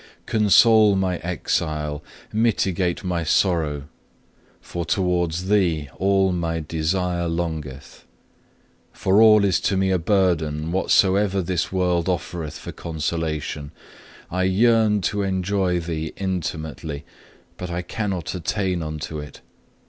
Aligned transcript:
4. 0.25 0.39
Console 0.39 0.95
my 0.95 1.17
exile, 1.17 2.03
mitigate 2.33 3.03
my 3.03 3.23
sorrow, 3.23 3.83
for 4.59 4.83
towards 4.83 5.45
Thee 5.47 5.89
all 5.99 6.31
my 6.31 6.59
desire 6.59 7.27
longeth. 7.27 8.03
For 8.91 9.21
all 9.21 9.45
is 9.45 9.59
to 9.59 9.77
me 9.77 9.91
a 9.91 9.99
burden, 9.99 10.71
whatsoever 10.71 11.39
this 11.43 11.71
world 11.71 12.09
offereth 12.09 12.57
for 12.57 12.71
consolation. 12.71 13.69
I 14.31 14.45
yearn 14.45 15.01
to 15.01 15.21
enjoy 15.21 15.79
Thee 15.79 16.13
intimately, 16.17 17.05
but 17.57 17.69
I 17.69 17.83
cannot 17.83 18.33
attain 18.33 18.81
unto 18.81 19.19
it. 19.19 19.41